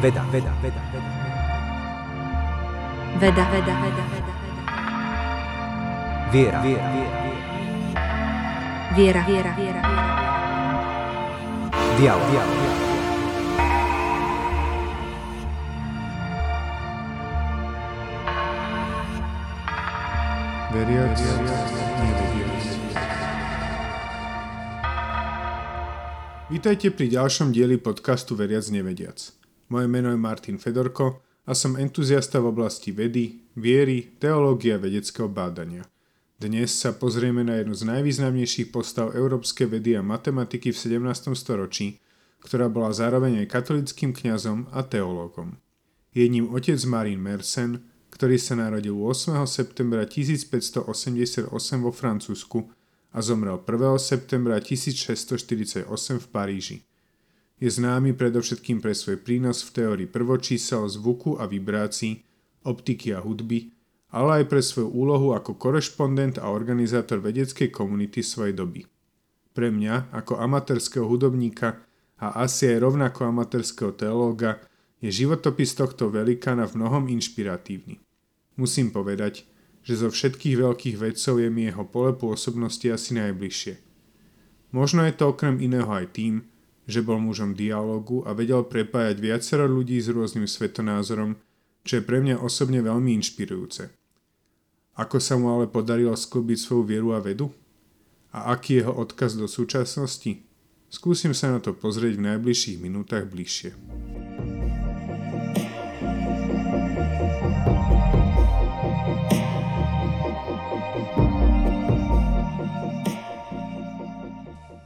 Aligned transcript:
Veda, 0.00 0.24
veda, 0.32 0.50
veda, 0.62 0.80
veda. 0.92 1.10
Veda, 3.20 3.44
veda, 3.50 3.74
veda, 3.82 4.04
veda. 4.12 4.32
Viera, 6.32 6.60
viera, 6.62 6.88
viera. 6.88 7.20
Viera, 8.96 9.24
viera, 9.28 9.52
viera. 9.60 9.82
Dialog, 11.98 12.30
dialog. 12.30 12.56
Veriac, 20.72 21.20
nevediac. 22.00 22.64
Vítajte 26.48 26.88
pri 26.88 27.06
ďalšom 27.12 27.52
dieli 27.52 27.76
podcastu 27.76 28.32
Veriac 28.32 28.64
nevediac. 28.72 29.39
Moje 29.70 29.86
meno 29.86 30.10
je 30.10 30.18
Martin 30.18 30.58
Fedorko 30.58 31.22
a 31.46 31.54
som 31.54 31.78
entuziasta 31.78 32.42
v 32.42 32.50
oblasti 32.50 32.90
vedy, 32.90 33.46
viery, 33.54 34.18
teológie 34.18 34.74
a 34.74 34.82
vedeckého 34.82 35.30
bádania. 35.30 35.86
Dnes 36.34 36.74
sa 36.74 36.90
pozrieme 36.90 37.46
na 37.46 37.62
jednu 37.62 37.78
z 37.78 37.86
najvýznamnejších 37.86 38.74
postav 38.74 39.14
európskej 39.14 39.70
vedy 39.70 39.94
a 39.94 40.02
matematiky 40.02 40.74
v 40.74 40.78
17. 40.98 41.38
storočí, 41.38 42.02
ktorá 42.42 42.66
bola 42.66 42.90
zároveň 42.90 43.46
aj 43.46 43.46
katolickým 43.46 44.10
kňazom 44.10 44.66
a 44.74 44.82
teológom. 44.82 45.54
Je 46.10 46.26
ním 46.26 46.50
otec 46.50 46.82
Marín 46.90 47.22
Mersenne, 47.22 47.86
ktorý 48.10 48.42
sa 48.42 48.58
narodil 48.58 48.98
8. 48.98 49.38
septembra 49.46 50.02
1588 50.02 51.46
vo 51.78 51.94
Francúzsku 51.94 52.66
a 53.14 53.22
zomrel 53.22 53.62
1. 53.62 54.02
septembra 54.02 54.58
1648 54.58 55.86
v 56.18 56.26
Paríži. 56.26 56.89
Je 57.60 57.68
známy 57.68 58.16
predovšetkým 58.16 58.80
pre 58.80 58.96
svoj 58.96 59.20
prínos 59.20 59.60
v 59.68 59.70
teórii 59.76 60.08
prvočísel, 60.08 60.88
zvuku 60.88 61.36
a 61.36 61.44
vibrácií, 61.44 62.24
optiky 62.64 63.12
a 63.12 63.20
hudby, 63.20 63.68
ale 64.10 64.42
aj 64.42 64.44
pre 64.48 64.64
svoju 64.64 64.88
úlohu 64.88 65.36
ako 65.36 65.60
korešpondent 65.60 66.40
a 66.40 66.48
organizátor 66.48 67.20
vedeckej 67.20 67.68
komunity 67.68 68.24
svojej 68.24 68.56
doby. 68.56 68.88
Pre 69.52 69.68
mňa, 69.68 70.08
ako 70.08 70.40
amatérského 70.40 71.04
hudobníka 71.04 71.84
a 72.16 72.40
asi 72.48 72.72
aj 72.72 72.80
rovnako 72.80 73.28
amatérského 73.28 73.92
teológa, 73.92 74.64
je 75.04 75.12
životopis 75.12 75.76
tohto 75.76 76.08
velikána 76.08 76.64
v 76.64 76.80
mnohom 76.80 77.12
inšpiratívny. 77.12 78.00
Musím 78.56 78.92
povedať, 78.92 79.44
že 79.80 79.96
zo 79.96 80.12
všetkých 80.12 80.60
veľkých 80.60 80.96
vedcov 81.00 81.40
je 81.40 81.48
mi 81.48 81.68
jeho 81.68 81.84
pole 81.88 82.12
pôsobnosti 82.12 82.84
asi 82.84 83.16
najbližšie. 83.16 83.74
Možno 84.76 85.04
je 85.08 85.12
to 85.16 85.32
okrem 85.32 85.56
iného 85.60 85.88
aj 85.88 86.12
tým, 86.12 86.44
že 86.88 87.04
bol 87.04 87.20
mužom 87.20 87.56
dialogu 87.56 88.22
a 88.24 88.36
vedel 88.36 88.64
prepájať 88.64 89.16
viacero 89.20 89.64
ľudí 89.68 90.00
s 90.00 90.08
rôznym 90.08 90.48
svetonázorom, 90.48 91.36
čo 91.84 92.00
je 92.00 92.06
pre 92.06 92.20
mňa 92.20 92.40
osobne 92.40 92.80
veľmi 92.84 93.16
inšpirujúce. 93.20 93.92
Ako 95.00 95.16
sa 95.16 95.40
mu 95.40 95.48
ale 95.48 95.64
podarilo 95.70 96.12
sklbiť 96.12 96.58
svoju 96.60 96.84
vieru 96.84 97.16
a 97.16 97.24
vedu? 97.24 97.48
A 98.36 98.52
aký 98.52 98.84
jeho 98.84 98.92
odkaz 98.92 99.34
do 99.34 99.48
súčasnosti? 99.48 100.44
Skúsim 100.90 101.32
sa 101.32 101.54
na 101.54 101.58
to 101.62 101.72
pozrieť 101.72 102.18
v 102.18 102.26
najbližších 102.34 102.78
minútach 102.82 103.26
bližšie. 103.26 103.74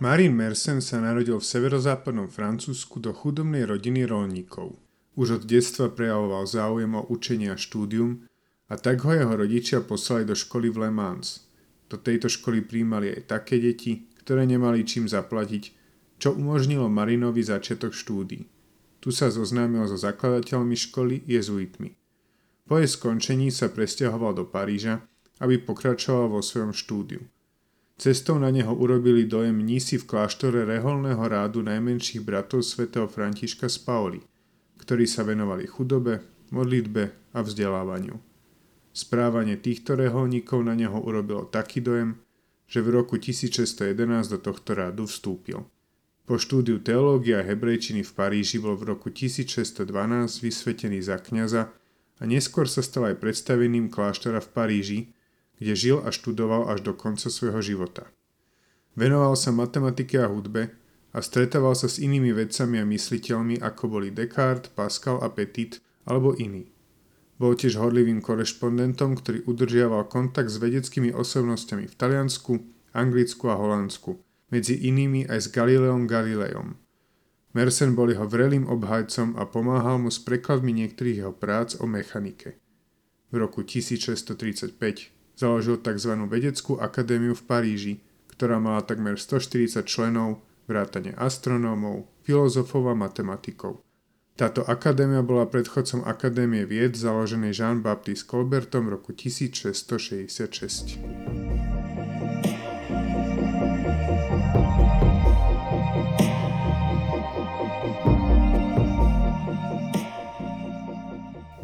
Marin 0.05 0.37
Mersenne 0.37 0.85
sa 0.85 1.01
narodil 1.01 1.41
v 1.41 1.49
severozápadnom 1.49 2.29
Francúzsku 2.29 3.01
do 3.01 3.17
chudobnej 3.17 3.65
rodiny 3.65 4.05
rolníkov. 4.05 4.77
Už 5.17 5.41
od 5.41 5.49
detstva 5.49 5.89
prejavoval 5.89 6.45
záujem 6.45 6.93
o 6.93 7.09
učenie 7.09 7.49
a 7.49 7.57
štúdium 7.57 8.29
a 8.69 8.77
tak 8.77 9.01
ho 9.01 9.17
jeho 9.17 9.33
rodičia 9.33 9.81
poslali 9.81 10.29
do 10.29 10.37
školy 10.37 10.69
v 10.69 10.77
Le 10.85 10.91
Mans. 10.93 11.49
Do 11.89 11.97
tejto 11.97 12.29
školy 12.29 12.61
príjmali 12.61 13.17
aj 13.17 13.33
také 13.33 13.57
deti, 13.57 14.05
ktoré 14.21 14.45
nemali 14.45 14.85
čím 14.85 15.09
zaplatiť, 15.09 15.73
čo 16.21 16.37
umožnilo 16.37 16.93
Marinovi 16.93 17.41
začiatok 17.41 17.97
štúdií. 17.97 18.45
Tu 19.01 19.09
sa 19.09 19.33
zoznámil 19.33 19.89
so 19.89 19.97
zakladateľmi 19.97 20.77
školy 20.77 21.25
jezuitmi. 21.25 21.97
Po 22.69 22.77
jej 22.77 22.93
skončení 22.93 23.49
sa 23.49 23.73
presťahoval 23.73 24.37
do 24.37 24.45
Paríža, 24.45 25.01
aby 25.41 25.57
pokračoval 25.65 26.29
vo 26.29 26.45
svojom 26.45 26.77
štúdiu. 26.77 27.25
Cestou 27.95 28.43
na 28.43 28.51
neho 28.51 28.75
urobili 28.75 29.23
dojem 29.23 29.55
mnísi 29.55 30.03
v 30.03 30.09
kláštore 30.11 30.67
reholného 30.67 31.23
rádu 31.23 31.63
najmenších 31.63 32.27
bratov 32.27 32.67
svätého 32.67 33.07
Františka 33.07 33.71
z 33.71 33.79
Paoli, 33.87 34.21
ktorí 34.83 35.07
sa 35.07 35.23
venovali 35.23 35.71
chudobe, 35.71 36.27
modlitbe 36.51 37.31
a 37.31 37.39
vzdelávaniu. 37.39 38.19
Správanie 38.91 39.63
týchto 39.63 39.95
reholníkov 39.95 40.67
na 40.67 40.75
neho 40.75 40.99
urobilo 40.99 41.47
taký 41.47 41.79
dojem, 41.79 42.19
že 42.67 42.83
v 42.83 42.99
roku 42.99 43.15
1611 43.15 43.95
do 44.27 44.39
tohto 44.43 44.75
rádu 44.75 45.07
vstúpil. 45.07 45.63
Po 46.27 46.35
štúdiu 46.35 46.83
teológie 46.83 47.39
a 47.39 47.47
hebrejčiny 47.47 48.03
v 48.03 48.11
Paríži 48.11 48.59
bol 48.59 48.75
v 48.75 48.97
roku 48.97 49.15
1612 49.15 49.87
vysvetený 50.43 50.99
za 50.99 51.23
kňaza 51.23 51.71
a 52.19 52.23
neskôr 52.27 52.67
sa 52.67 52.83
stal 52.83 53.15
aj 53.15 53.23
predstaveným 53.23 53.87
kláštora 53.87 54.43
v 54.43 54.49
Paríži, 54.51 55.01
kde 55.59 55.73
žil 55.75 55.99
a 56.03 56.11
študoval 56.11 56.71
až 56.71 56.83
do 56.83 56.93
konca 56.95 57.31
svojho 57.31 57.61
života. 57.63 58.11
Venoval 58.95 59.35
sa 59.35 59.51
matematike 59.51 60.19
a 60.23 60.31
hudbe 60.31 60.75
a 61.15 61.19
stretával 61.23 61.75
sa 61.79 61.91
s 61.91 62.03
inými 62.03 62.35
vedcami 62.35 62.83
a 62.83 62.87
mysliteľmi 62.87 63.63
ako 63.63 63.85
boli 63.87 64.09
Descartes, 64.11 64.71
Pascal 64.75 65.23
a 65.23 65.31
Petit 65.31 65.79
alebo 66.07 66.35
iní. 66.35 66.71
Bol 67.39 67.59
tiež 67.59 67.79
horlivým 67.83 68.23
korešpondentom, 68.23 69.19
ktorý 69.19 69.43
udržiaval 69.51 70.07
kontakt 70.07 70.55
s 70.55 70.63
vedeckými 70.63 71.11
osobnosťami 71.11 71.91
v 71.91 71.95
Taliansku, 71.99 72.53
Anglicku 72.95 73.51
a 73.51 73.59
Holandsku, 73.59 74.23
medzi 74.55 74.79
inými 74.79 75.27
aj 75.27 75.39
s 75.43 75.47
Galileom 75.51 76.07
Galilejom. 76.07 76.79
Mersenne 77.55 77.95
bol 77.95 78.11
jeho 78.11 78.27
vrelým 78.27 78.67
obhajcom 78.67 79.39
a 79.39 79.47
pomáhal 79.47 80.03
mu 80.03 80.11
s 80.11 80.19
prekladmi 80.23 80.75
niektorých 80.75 81.27
jeho 81.27 81.35
prác 81.35 81.79
o 81.79 81.87
mechanike. 81.87 82.59
V 83.31 83.35
roku 83.39 83.67
1635 83.67 85.14
Založil 85.35 85.83
tzv. 85.83 86.15
vedeckú 86.31 86.79
akadémiu 86.79 87.35
v 87.35 87.43
Paríži, 87.43 87.99
ktorá 88.35 88.59
mala 88.63 88.83
takmer 88.83 89.19
140 89.19 89.87
členov, 89.87 90.43
vrátane 90.71 91.15
astronómov, 91.19 92.07
filozofov 92.23 92.89
a 92.91 92.95
matematikov. 92.95 93.85
Táto 94.35 94.67
akadémia 94.67 95.23
bola 95.23 95.47
predchodcom 95.47 96.03
Akadémie 96.03 96.67
vied 96.67 96.99
založenej 96.99 97.55
Jean-Baptiste 97.55 98.27
Colbertom 98.27 98.91
v 98.91 98.99
roku 98.99 99.15
1666. 99.15 101.44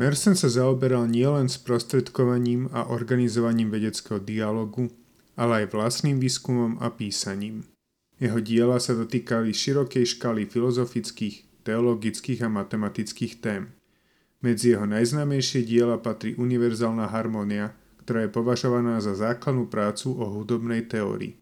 Mersenne 0.00 0.33
sa 0.33 0.49
zaoberal 0.49 1.12
nielen 1.12 1.53
sprostredkovaním 1.53 2.72
a 2.72 2.88
organizovaním 2.88 3.69
vedeckého 3.69 4.16
dialogu, 4.16 4.88
ale 5.37 5.61
aj 5.61 5.77
vlastným 5.77 6.16
výskumom 6.16 6.81
a 6.81 6.88
písaním. 6.88 7.69
Jeho 8.16 8.41
diela 8.41 8.81
sa 8.81 8.97
dotýkali 8.97 9.53
širokej 9.53 10.16
škály 10.16 10.49
filozofických, 10.49 11.69
teologických 11.69 12.41
a 12.41 12.49
matematických 12.49 13.44
tém. 13.44 13.77
Medzi 14.41 14.72
jeho 14.72 14.88
najznámejšie 14.88 15.69
diela 15.69 16.00
patrí 16.00 16.32
Univerzálna 16.32 17.12
harmónia, 17.12 17.77
ktorá 18.00 18.25
je 18.25 18.32
považovaná 18.32 19.05
za 19.05 19.12
základnú 19.12 19.69
prácu 19.69 20.17
o 20.17 20.25
hudobnej 20.32 20.88
teórii. 20.88 21.37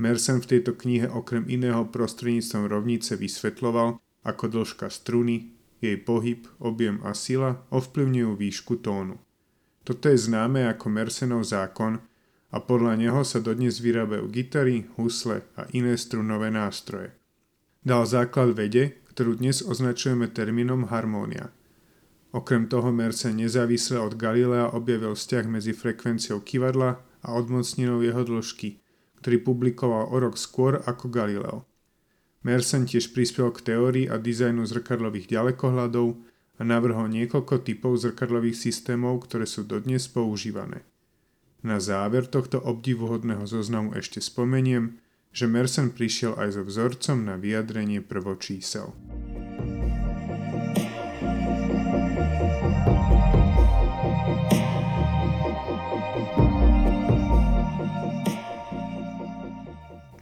Mersenne 0.00 0.40
v 0.40 0.48
tejto 0.48 0.80
knihe 0.80 1.12
okrem 1.12 1.44
iného 1.44 1.84
prostredníctvom 1.92 2.72
rovnice 2.72 3.20
vysvetloval, 3.20 4.00
ako 4.24 4.44
dĺžka 4.48 4.88
struny, 4.88 5.55
jej 5.80 5.96
pohyb, 6.00 6.48
objem 6.58 7.00
a 7.04 7.12
sila 7.12 7.64
ovplyvňujú 7.70 8.30
výšku 8.36 8.80
tónu. 8.80 9.20
Toto 9.86 10.10
je 10.10 10.18
známe 10.18 10.66
ako 10.66 10.90
Mersenov 10.90 11.46
zákon 11.46 12.02
a 12.50 12.56
podľa 12.58 12.98
neho 12.98 13.22
sa 13.22 13.38
dodnes 13.38 13.78
vyrábajú 13.78 14.26
gitary, 14.32 14.88
husle 14.98 15.46
a 15.54 15.68
iné 15.70 15.94
strunové 15.94 16.50
nástroje. 16.50 17.14
Dal 17.86 18.02
základ 18.02 18.56
vede, 18.58 18.98
ktorú 19.14 19.38
dnes 19.38 19.62
označujeme 19.62 20.26
termínom 20.28 20.90
harmónia. 20.90 21.54
Okrem 22.34 22.66
toho 22.66 22.90
Mersenne 22.90 23.46
nezávisle 23.46 23.96
od 23.96 24.18
Galilea 24.18 24.74
objavil 24.74 25.14
vzťah 25.14 25.44
medzi 25.46 25.72
frekvenciou 25.72 26.42
kivadla 26.42 27.00
a 27.00 27.28
odmocninou 27.32 28.02
jeho 28.02 28.26
dĺžky, 28.26 28.82
ktorý 29.22 29.40
publikoval 29.40 30.12
o 30.12 30.16
rok 30.18 30.36
skôr 30.36 30.82
ako 30.84 31.08
Galileo. 31.08 31.64
Mersenne 32.44 32.88
tiež 32.88 33.14
prispel 33.16 33.48
k 33.54 33.72
teórii 33.72 34.06
a 34.10 34.20
dizajnu 34.20 34.66
zrkadlových 34.68 35.30
ďalekohľadov 35.30 36.18
a 36.56 36.62
navrhol 36.64 37.08
niekoľko 37.12 37.64
typov 37.64 38.00
zrkadlových 38.00 38.56
systémov, 38.56 39.28
ktoré 39.28 39.44
sú 39.44 39.64
dodnes 39.64 40.08
používané. 40.08 40.84
Na 41.64 41.80
záver 41.80 42.28
tohto 42.28 42.60
obdivuhodného 42.60 43.44
zoznamu 43.48 43.96
ešte 43.96 44.20
spomeniem, 44.20 45.00
že 45.36 45.44
Mersen 45.44 45.92
prišiel 45.92 46.32
aj 46.40 46.56
so 46.56 46.62
vzorcom 46.64 47.28
na 47.28 47.36
vyjadrenie 47.36 48.00
prvočísel. 48.00 48.96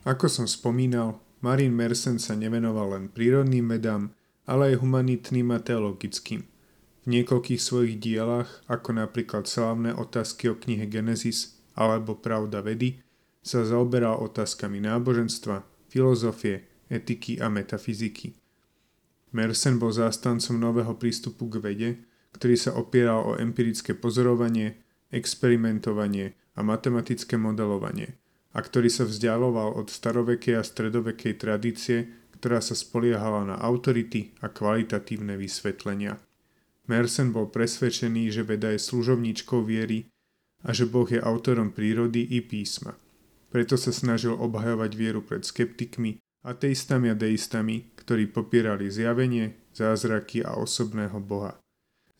Ako 0.05 0.28
som 0.28 0.44
spomínal, 0.44 1.16
Marin 1.44 1.76
Mersenne 1.76 2.17
sa 2.17 2.32
nevenoval 2.32 2.96
len 2.96 3.05
prírodným 3.12 3.69
vedám, 3.69 4.17
ale 4.49 4.73
aj 4.73 4.81
humanitným 4.81 5.52
a 5.52 5.61
teologickým. 5.61 6.41
V 7.05 7.06
niekoľkých 7.12 7.61
svojich 7.61 8.00
dielach, 8.00 8.64
ako 8.64 8.96
napríklad 8.96 9.44
slávne 9.44 9.93
otázky 9.93 10.49
o 10.49 10.56
knihe 10.56 10.88
Genesis 10.88 11.61
alebo 11.76 12.17
Pravda 12.17 12.64
vedy, 12.64 13.05
sa 13.44 13.61
zaoberal 13.61 14.25
otázkami 14.25 14.81
náboženstva, 14.88 15.69
filozofie, 15.93 16.64
etiky 16.88 17.37
a 17.37 17.52
metafyziky. 17.52 18.40
Mersenne 19.37 19.76
bol 19.76 19.93
zástancom 19.93 20.56
nového 20.56 20.97
prístupu 20.97 21.52
k 21.52 21.61
vede, 21.61 21.90
ktorý 22.32 22.56
sa 22.56 22.73
opieral 22.73 23.20
o 23.20 23.37
empirické 23.37 23.93
pozorovanie, 23.93 24.81
experimentovanie 25.12 26.40
a 26.56 26.64
matematické 26.64 27.37
modelovanie 27.37 28.24
a 28.55 28.59
ktorý 28.62 28.87
sa 28.87 29.03
vzdialoval 29.05 29.75
od 29.75 29.91
starovekej 29.91 30.55
a 30.56 30.62
stredovekej 30.62 31.35
tradície, 31.43 32.06
ktorá 32.39 32.62
sa 32.62 32.79
spoliehala 32.79 33.43
na 33.43 33.56
autority 33.59 34.31
a 34.39 34.49
kvalitatívne 34.49 35.35
vysvetlenia. 35.35 36.23
Mersenne 36.87 37.35
bol 37.35 37.51
presvedčený, 37.51 38.31
že 38.31 38.47
veda 38.47 38.71
je 38.71 38.79
služovníčkou 38.79 39.65
viery 39.65 40.06
a 40.62 40.71
že 40.71 40.87
Boh 40.87 41.09
je 41.09 41.19
autorom 41.19 41.73
prírody 41.73 42.23
i 42.23 42.45
písma. 42.45 42.95
Preto 43.49 43.75
sa 43.81 43.91
snažil 43.91 44.37
obhajovať 44.37 44.91
vieru 44.93 45.25
pred 45.25 45.43
skeptikmi, 45.43 46.21
ateistami 46.45 47.09
a 47.11 47.17
deistami, 47.17 47.89
ktorí 47.97 48.29
popierali 48.29 48.93
zjavenie, 48.93 49.57
zázraky 49.73 50.45
a 50.45 50.61
osobného 50.61 51.17
Boha. 51.25 51.57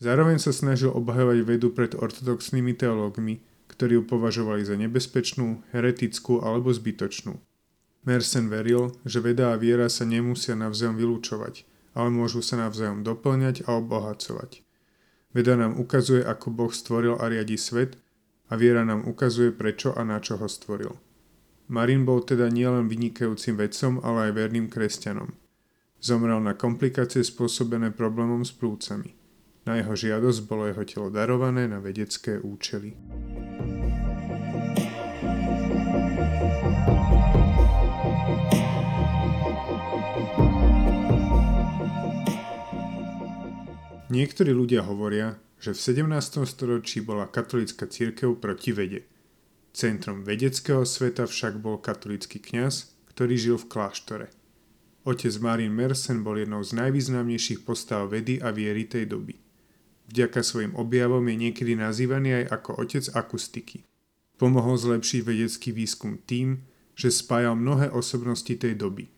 Zároveň 0.01 0.41
sa 0.41 0.51
snažil 0.51 0.91
obhajovať 0.91 1.39
vedu 1.45 1.71
pred 1.71 1.93
ortodoxnými 1.95 2.75
teológmi, 2.75 3.39
ktorí 3.67 3.99
ju 3.99 4.03
považovali 4.05 4.61
za 4.63 4.77
nebezpečnú, 4.77 5.65
heretickú 5.73 6.41
alebo 6.41 6.71
zbytočnú. 6.71 7.37
Mersen 8.05 8.53
veril, 8.53 8.93
že 9.01 9.17
veda 9.19 9.51
a 9.51 9.59
viera 9.59 9.89
sa 9.89 10.05
nemusia 10.05 10.53
navzájom 10.53 10.93
vylúčovať, 10.95 11.65
ale 11.97 12.13
môžu 12.13 12.45
sa 12.45 12.61
navzájom 12.61 13.01
doplňať 13.01 13.65
a 13.65 13.81
obohacovať. 13.81 14.61
Veda 15.33 15.57
nám 15.57 15.75
ukazuje, 15.81 16.21
ako 16.21 16.53
Boh 16.53 16.71
stvoril 16.71 17.17
a 17.17 17.27
riadi 17.27 17.57
svet 17.57 17.97
a 18.47 18.55
viera 18.55 18.85
nám 18.85 19.09
ukazuje, 19.09 19.51
prečo 19.51 19.91
a 19.91 20.05
na 20.05 20.21
čo 20.21 20.37
ho 20.37 20.47
stvoril. 20.47 20.95
Marin 21.65 22.05
bol 22.05 22.21
teda 22.21 22.53
nielen 22.53 22.85
vynikajúcim 22.85 23.57
vedcom, 23.57 23.97
ale 24.05 24.29
aj 24.29 24.37
verným 24.37 24.69
kresťanom. 24.69 25.33
Zomrel 25.97 26.37
na 26.37 26.53
komplikácie 26.53 27.25
spôsobené 27.25 27.89
problémom 27.89 28.45
s 28.45 28.53
plúcami. 28.53 29.17
Na 29.65 29.81
jeho 29.81 29.97
žiadosť 29.97 30.45
bolo 30.45 30.69
jeho 30.69 30.85
telo 30.85 31.07
darované 31.09 31.65
na 31.65 31.81
vedecké 31.81 32.37
účely. 32.37 32.93
Niektorí 44.15 44.55
ľudia 44.55 44.87
hovoria, 44.87 45.35
že 45.59 45.75
v 45.75 46.07
17. 46.07 46.47
storočí 46.47 47.03
bola 47.03 47.27
katolická 47.27 47.83
církev 47.91 48.39
proti 48.39 48.71
vede– 48.71 49.01
Centrom 49.75 50.23
vedeckého 50.23 50.87
sveta 50.87 51.27
však 51.27 51.59
bol 51.59 51.75
katolický 51.83 52.39
kňaz, 52.39 52.95
ktorý 53.11 53.35
žil 53.35 53.57
v 53.59 53.67
kláštore. 53.67 54.27
Otec 55.03 55.35
Marin 55.43 55.75
Mersen 55.75 56.23
bol 56.23 56.39
jednou 56.39 56.63
z 56.63 56.79
najvýznamnejších 56.79 57.67
postav 57.67 58.07
vedy 58.07 58.39
a 58.39 58.55
viery 58.55 58.87
tej 58.87 59.11
doby. 59.11 59.35
Vďaka 60.07 60.47
svojim 60.47 60.79
objavom 60.79 61.27
je 61.27 61.35
niekedy 61.35 61.75
nazývaný 61.75 62.39
aj 62.39 62.55
ako 62.55 62.71
otec 62.87 63.03
akustiky. 63.19 63.77
Pomohol 64.39 64.79
zlepšiť 64.79 65.21
vedecký 65.27 65.75
výskum 65.75 66.23
tým, 66.23 66.63
že 66.95 67.11
spájal 67.11 67.59
mnohé 67.59 67.91
osobnosti 67.91 68.55
tej 68.55 68.79
doby. 68.79 69.11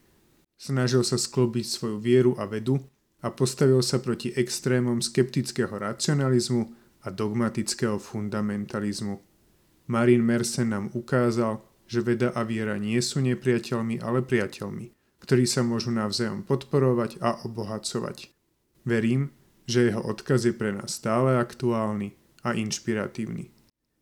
Snažil 0.58 1.06
sa 1.06 1.22
sklobiť 1.22 1.70
svoju 1.70 2.02
vieru 2.02 2.34
a 2.42 2.50
vedu 2.50 2.82
a 3.22 3.34
postavil 3.34 3.82
sa 3.82 3.98
proti 3.98 4.30
extrémom 4.34 5.02
skeptického 5.02 5.74
racionalizmu 5.74 6.70
a 7.06 7.08
dogmatického 7.10 7.98
fundamentalizmu. 7.98 9.22
Marin 9.88 10.22
Mersen 10.22 10.76
nám 10.76 10.92
ukázal, 10.94 11.64
že 11.88 12.04
veda 12.04 12.36
a 12.36 12.44
viera 12.44 12.76
nie 12.76 13.00
sú 13.00 13.24
nepriateľmi, 13.24 14.04
ale 14.04 14.20
priateľmi, 14.20 14.92
ktorí 15.24 15.48
sa 15.48 15.64
môžu 15.64 15.96
navzájom 15.96 16.44
podporovať 16.44 17.24
a 17.24 17.40
obohacovať. 17.48 18.36
Verím, 18.84 19.32
že 19.68 19.92
jeho 19.92 20.04
odkaz 20.04 20.48
je 20.48 20.54
pre 20.56 20.76
nás 20.76 21.00
stále 21.00 21.40
aktuálny 21.40 22.16
a 22.44 22.56
inšpiratívny. 22.56 23.52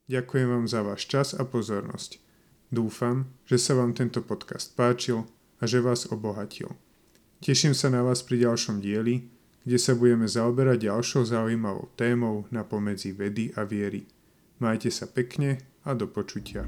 Ďakujem 0.06 0.48
vám 0.50 0.66
za 0.70 0.86
váš 0.86 1.10
čas 1.10 1.34
a 1.34 1.42
pozornosť. 1.46 2.22
Dúfam, 2.70 3.30
že 3.46 3.58
sa 3.58 3.74
vám 3.74 3.98
tento 3.98 4.22
podcast 4.22 4.74
páčil 4.78 5.26
a 5.62 5.64
že 5.66 5.82
vás 5.82 6.10
obohatil. 6.10 6.85
Teším 7.46 7.78
sa 7.78 7.94
na 7.94 8.02
vás 8.02 8.26
pri 8.26 8.42
ďalšom 8.42 8.82
dieli, 8.82 9.22
kde 9.62 9.78
sa 9.78 9.94
budeme 9.94 10.26
zaoberať 10.26 10.90
ďalšou 10.90 11.30
zaujímavou 11.30 11.94
témou 11.94 12.50
na 12.50 12.66
pomedzi 12.66 13.14
vedy 13.14 13.54
a 13.54 13.62
viery. 13.62 14.10
Majte 14.58 14.90
sa 14.90 15.06
pekne 15.06 15.62
a 15.86 15.94
do 15.94 16.10
počutia. 16.10 16.66